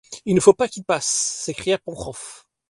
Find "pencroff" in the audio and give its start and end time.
1.77-2.47